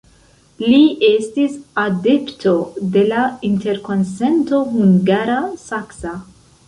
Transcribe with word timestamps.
Li 0.69 0.77
estis 1.09 1.57
adepto 1.81 2.53
de 2.95 3.03
la 3.11 3.25
interkonsento 3.51 4.63
hungara-saksa. 4.73 6.17